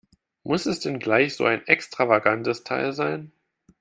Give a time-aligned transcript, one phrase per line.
[0.41, 3.31] Muss es denn gleich so ein extravagantes Teil sein?